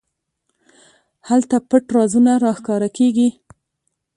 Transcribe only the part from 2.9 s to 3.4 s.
کېږي.